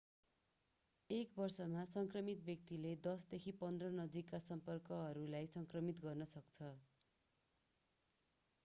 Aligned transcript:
एक 1.09 1.35
वर्षमा 1.37 1.83
संक्रमित 1.87 2.41
व्यक्तिले 2.45 2.95
10 3.03 3.27
देखि 3.31 3.53
15 3.59 3.93
नजिकका 3.99 4.39
सम्पर्कहरूलाई 4.47 5.53
संक्रमित 5.53 6.03
गर्न 6.03 6.31
सक्छ 6.35 6.73